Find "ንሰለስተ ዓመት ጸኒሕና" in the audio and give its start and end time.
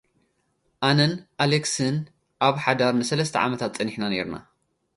3.01-4.03